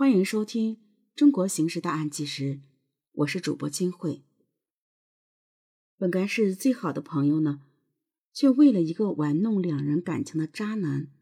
[0.00, 0.76] 欢迎收听
[1.14, 2.54] 《中国刑事大案纪实》，
[3.12, 4.22] 我是主播金慧。
[5.98, 7.60] 本该是最好的朋友呢，
[8.32, 11.12] 却为了一个玩弄两人感情的渣男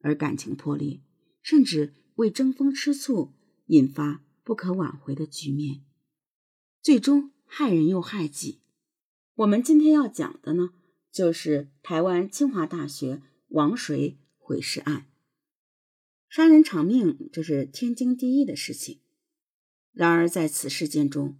[0.00, 1.02] 而感情破裂，
[1.42, 3.34] 甚至为争风吃醋，
[3.66, 5.82] 引发不可挽回的局面，
[6.80, 8.62] 最终害人又害己。
[9.34, 10.70] 我们今天要讲的呢，
[11.12, 15.04] 就是台湾清华大学王水毁尸案。
[16.28, 19.00] 杀人偿命，这是天经地义的事情。
[19.92, 21.38] 然而，在此事件中，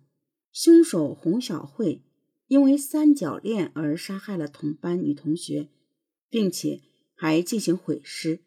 [0.52, 2.02] 凶手洪小慧
[2.47, 5.69] 因为三角恋而杀害了同班女同学，
[6.30, 6.80] 并且
[7.14, 8.41] 还进行毁尸。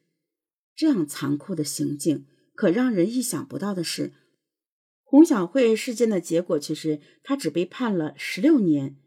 [0.76, 2.26] 这样残酷的行径，
[2.56, 4.14] 可让人意想不到的是，
[5.04, 8.98] 洪小慧事件的结果却是她只被判了十六年，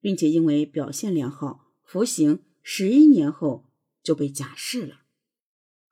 [0.00, 3.64] 并且因为表现良好，服刑十一年后
[4.02, 5.01] 就被假释了。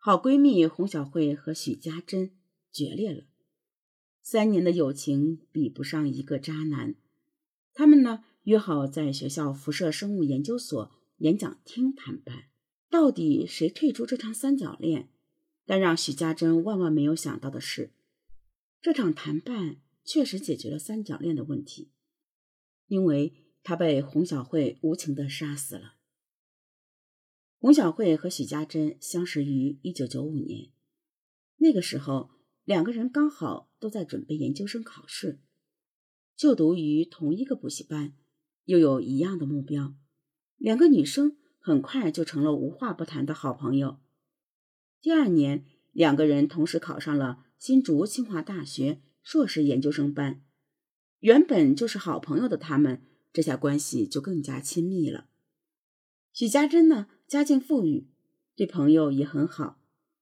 [0.02, 2.30] 好闺蜜洪小慧和许家珍
[2.72, 3.24] 决裂了，
[4.22, 6.94] 三年的友情比不上一个渣男。
[7.74, 12.44] 他们呢约好在学校辐射生物研究所演讲厅谈判，
[12.88, 15.10] 到底谁退出这场三角恋？
[15.66, 17.90] 但让许家珍万万没有想到的是，
[18.80, 21.90] 这场谈判确实解决了三角恋的问题，
[22.86, 25.96] 因为他被洪小慧无情的杀死了。
[27.60, 30.70] 洪小慧和许家珍相识于一九九五年，
[31.58, 32.30] 那个时候
[32.64, 35.40] 两个人刚好都在准备研究生考试，
[36.34, 38.14] 就读于同一个补习班，
[38.64, 39.94] 又有一样的目标，
[40.56, 43.98] 两个女生很快就成了无话不谈的好朋友。
[45.02, 50.42] 第二年，两个人同时考上了新竹清华大学硕士研究生班，
[51.18, 53.02] 原本就是好朋友的他们，
[53.34, 55.28] 这下关系就更加亲密了。
[56.32, 57.08] 许家珍呢？
[57.30, 58.08] 家境富裕，
[58.56, 59.78] 对朋友也很好，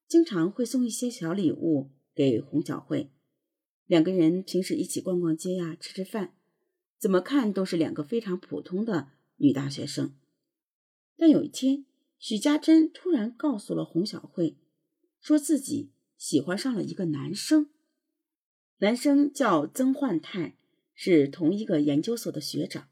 [0.07, 3.11] 经常会送一些小礼物给洪小慧。
[3.87, 6.35] 两个人平时一起逛逛街呀，吃吃饭，
[6.99, 10.13] 怎么看都是两个非常普通的女大学生。
[11.17, 11.87] 但有一天，
[12.19, 14.59] 许家珍突然告诉了洪小慧，
[15.19, 15.89] 说自己
[16.19, 17.71] 喜欢上了一个男生，
[18.81, 20.59] 男生叫曾焕泰，
[20.95, 22.91] 是同一个研究所的学长。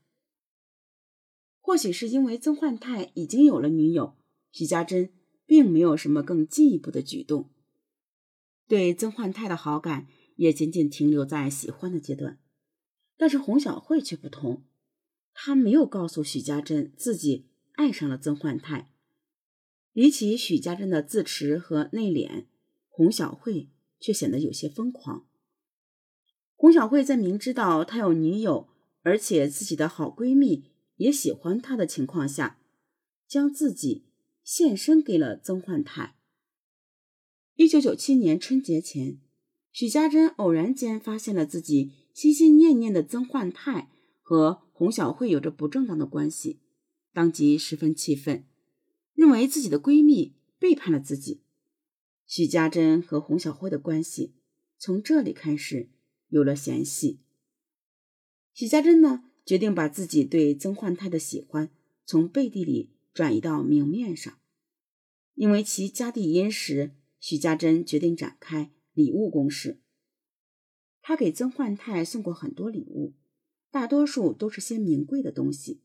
[1.66, 4.14] 或许是因为曾焕泰已经有了女友，
[4.52, 5.10] 许家珍
[5.46, 7.50] 并没有什么更进一步的举动，
[8.68, 10.06] 对曾焕泰的好感
[10.36, 12.38] 也仅仅停留在喜欢的阶段。
[13.16, 14.62] 但是洪小慧却不同，
[15.34, 18.92] 她没有告诉许家珍自己爱上了曾焕泰。
[19.92, 22.44] 比起许家珍的自持和内敛，
[22.88, 25.26] 洪小慧却显得有些疯狂。
[26.54, 28.68] 洪小慧在明知道他有女友，
[29.02, 30.70] 而且自己的好闺蜜。
[30.96, 32.60] 也喜欢他的情况下，
[33.26, 34.04] 将自己
[34.42, 36.16] 献身给了曾焕泰。
[37.54, 39.18] 一九九七年春节前，
[39.72, 43.90] 许家珍偶然间发现了自己心心念念的曾焕泰
[44.20, 46.60] 和洪小慧有着不正当的关系，
[47.12, 48.44] 当即十分气愤，
[49.14, 51.42] 认为自己的闺蜜背叛了自己。
[52.26, 54.34] 许家珍和洪小慧的关系
[54.78, 55.88] 从这里开始
[56.28, 57.20] 有了嫌隙。
[58.52, 59.24] 许家珍呢？
[59.46, 61.70] 决定把自己对曾焕泰的喜欢
[62.04, 64.36] 从背地里转移到明面上，
[65.34, 66.90] 因为其家底殷实，
[67.20, 69.78] 许家珍决定展开礼物攻势。
[71.00, 73.14] 他给曾焕泰送过很多礼物，
[73.70, 75.80] 大多数都是些名贵的东西，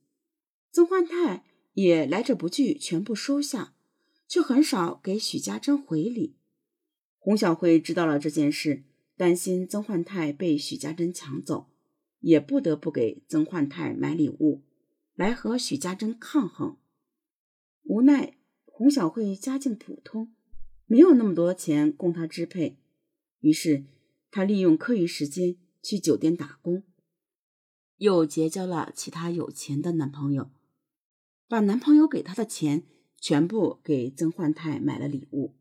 [0.72, 3.76] 曾焕泰也来者不拒，全部收下，
[4.28, 6.36] 却很少给许家珍回礼。
[7.20, 8.84] 洪小慧知道了这件事，
[9.16, 11.71] 担心曾焕泰被许家珍抢走。
[12.22, 14.64] 也不得不给曾焕泰买礼物，
[15.16, 16.78] 来和许家珍抗衡。
[17.84, 20.34] 无奈洪小慧家境普通，
[20.86, 22.78] 没有那么多钱供她支配，
[23.40, 23.86] 于是
[24.30, 26.84] 她利用课余时间去酒店打工，
[27.98, 30.52] 又结交了其他有钱的男朋友，
[31.48, 32.84] 把男朋友给她的钱
[33.20, 35.56] 全部给曾焕泰买了礼物。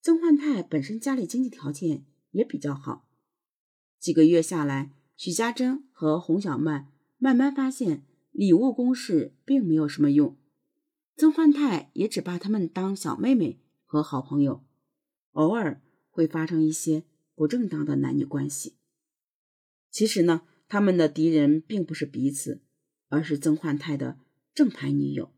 [0.00, 3.06] 曾焕泰本身家里经济条件也比较好，
[3.98, 4.92] 几个月下来。
[5.22, 10.36] 许家珍和洪小曼慢慢发现，礼物攻势并没有什么用。
[11.14, 14.64] 曾焕泰也只把他们当小妹妹和好朋友，
[15.30, 15.80] 偶尔
[16.10, 17.04] 会发生一些
[17.36, 18.74] 不正当的男女关系。
[19.92, 22.60] 其实呢，他们的敌人并不是彼此，
[23.06, 24.18] 而是曾焕泰的
[24.52, 25.32] 正牌女友。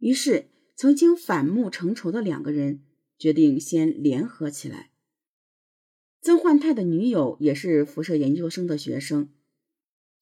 [0.00, 2.82] 于是，曾经反目成仇的两个人
[3.16, 4.87] 决定先联合起来。
[6.20, 9.30] 曾焕泰的女友也是辐射研究生的学生。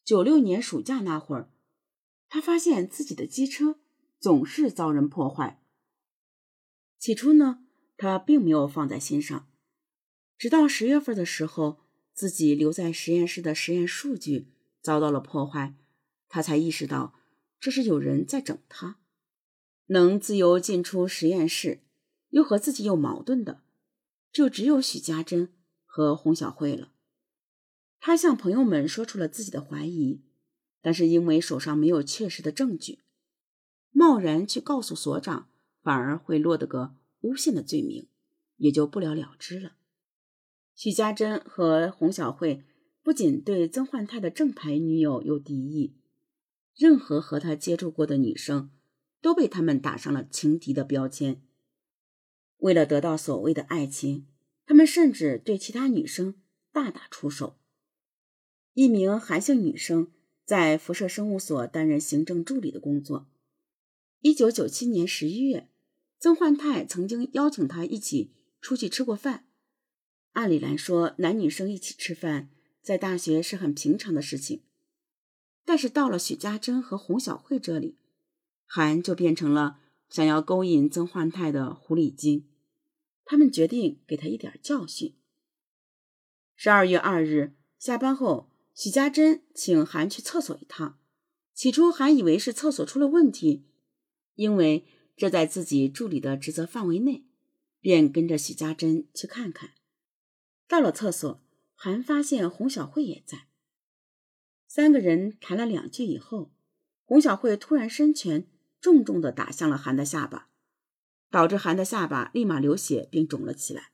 [0.04, 1.50] 九六年暑假那会儿，
[2.28, 3.78] 他发现自己的机车
[4.20, 5.62] 总是遭人破坏。
[6.98, 7.64] 起初呢，
[7.96, 9.48] 他并没有放在心上，
[10.38, 11.80] 直到十月份的时候，
[12.12, 14.48] 自己留在实验室的实验数据
[14.80, 15.74] 遭到了破坏，
[16.28, 17.14] 他才意识到
[17.58, 18.98] 这是有人在整他。
[19.86, 21.80] 能自由进出实验室，
[22.30, 23.62] 又和自己有矛盾的，
[24.32, 25.52] 就只有许家珍
[25.96, 26.92] 和洪小慧了。
[28.00, 30.20] 他向朋友们说出了自己的怀疑，
[30.82, 32.98] 但是因为手上没有确实的证据，
[33.92, 35.48] 贸然去告诉所长，
[35.80, 38.08] 反而会落得个诬陷的罪名，
[38.58, 39.72] 也就不了了之了。
[40.74, 42.62] 许家珍和洪小慧
[43.02, 45.96] 不仅对曾焕泰的正牌女友有敌意，
[46.76, 48.70] 任何和他接触过的女生
[49.22, 51.40] 都被他们打上了情敌的标签。
[52.58, 54.26] 为了得到所谓的爱情，
[54.66, 56.34] 他们甚至对其他女生
[56.72, 57.56] 大打出手。
[58.74, 60.12] 一名韩姓女生
[60.44, 63.26] 在辐射生物所担任行政助理的工作。
[64.20, 65.70] 一九九七年十一月，
[66.18, 69.46] 曾焕泰曾经邀请她一起出去吃过饭。
[70.32, 72.50] 按理来说，男女生一起吃饭
[72.82, 74.62] 在大学是很平常的事情，
[75.64, 77.96] 但是到了许家珍和洪小慧这里，
[78.66, 79.78] 韩就变成了
[80.10, 82.48] 想要勾引曾焕泰的狐狸精。
[83.26, 85.14] 他们决定给他一点教训。
[86.54, 88.50] 十二月二日下班后。
[88.76, 90.98] 许家珍请韩去厕所一趟，
[91.54, 93.64] 起初韩以为是厕所出了问题，
[94.34, 94.84] 因为
[95.16, 97.24] 这在自己助理的职责范围内，
[97.80, 99.70] 便跟着许家珍去看看。
[100.68, 101.42] 到了厕所，
[101.74, 103.46] 韩发现洪小慧也在，
[104.68, 106.52] 三个人谈了两句以后，
[107.06, 108.46] 洪小慧突然伸拳
[108.78, 110.50] 重重地打向了韩的下巴，
[111.36, 113.90] 导致韩的下巴立马流血并肿了起来。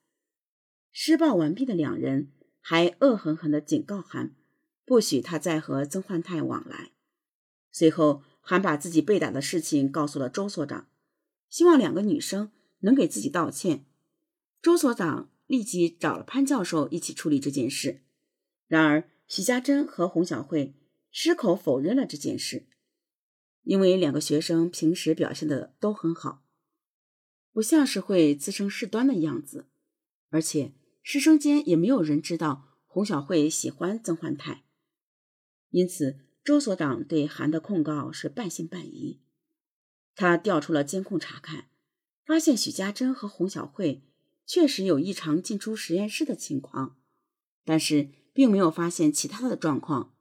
[0.92, 2.30] 施暴完毕的两人
[2.60, 4.36] 还恶狠狠地警告韩。
[4.84, 6.92] 不许他再和曾焕泰往来。
[7.72, 10.86] 随后，还把自己被打的事情告诉了周所长，
[11.50, 13.86] 希望两个女生能给自己道歉。
[14.60, 18.04] 周所长立即找了潘教授一起处理这件事。
[18.68, 20.76] 然而，徐家珍和洪小慧
[21.10, 22.68] 矢口否认了这件事，
[23.64, 26.41] 因为两个学生平时表现的都很好，
[27.52, 29.66] 不像是会滋生事端的样子，
[30.30, 30.72] 而且
[31.02, 34.64] 师生间也没有人知道洪小慧喜欢曾焕泰。
[35.70, 39.20] 因此，周所长对韩的控告是半信半疑。
[40.14, 41.68] 他调出了监控查看，
[42.24, 44.02] 发现许家珍和洪小慧
[44.46, 46.98] 确实有异常进出实验室的情况，
[47.64, 50.14] 但是并没有发现其他的状况。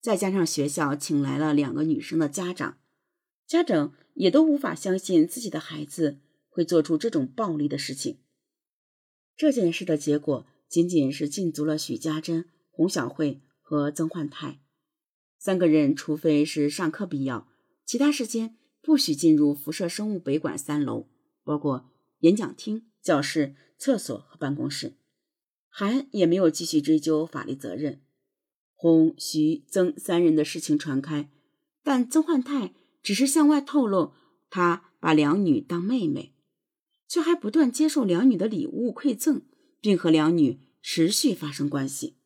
[0.00, 2.78] 再加上学校请来了两个女生的家长，
[3.46, 6.18] 家长也都无法相信自己的孩子
[6.48, 8.18] 会做出这种暴力的事情。
[9.36, 13.40] 这件事的结果仅仅是禁足了许家珍、洪小慧。
[13.70, 14.62] 和曾焕泰
[15.38, 17.46] 三个人，除非是上课必要，
[17.84, 21.06] 其他时间不许进入辐射生物北馆三楼，
[21.44, 21.90] 包括
[22.20, 24.94] 演讲厅、教室、厕所和办公室。
[25.68, 28.00] 韩也没有继续追究法律责任。
[28.72, 31.30] 洪、徐、曾三人的事情传开，
[31.82, 32.72] 但曾焕泰
[33.02, 34.14] 只是向外透露，
[34.48, 36.32] 他把两女当妹妹，
[37.08, 39.42] 却还不断接受两女的礼物馈赠，
[39.80, 42.16] 并和两女持续发生关系。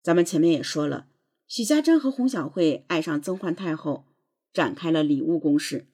[0.00, 1.08] 咱们前面也说了，
[1.46, 4.06] 许家珍和洪小慧爱上曾焕太后，
[4.52, 5.88] 展开了礼物攻势。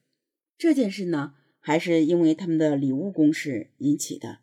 [0.57, 4.41] 这件事呢，还是因为他们的礼物攻势引起的。